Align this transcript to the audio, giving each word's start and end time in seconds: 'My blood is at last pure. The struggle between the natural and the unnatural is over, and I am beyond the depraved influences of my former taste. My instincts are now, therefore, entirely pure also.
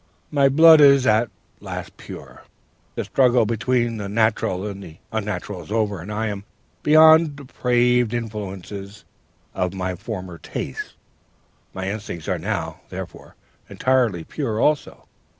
'My 0.31 0.49
blood 0.49 0.81
is 0.81 1.05
at 1.05 1.29
last 1.59 1.95
pure. 1.97 2.41
The 2.95 3.03
struggle 3.03 3.45
between 3.45 3.97
the 3.97 4.09
natural 4.09 4.65
and 4.65 4.83
the 4.83 4.97
unnatural 5.11 5.61
is 5.61 5.71
over, 5.71 6.01
and 6.01 6.11
I 6.11 6.25
am 6.29 6.43
beyond 6.81 7.37
the 7.37 7.43
depraved 7.45 8.11
influences 8.11 9.05
of 9.53 9.75
my 9.75 9.93
former 9.93 10.39
taste. 10.39 10.95
My 11.71 11.87
instincts 11.91 12.27
are 12.27 12.39
now, 12.39 12.81
therefore, 12.89 13.35
entirely 13.69 14.23
pure 14.23 14.59
also. 14.59 15.07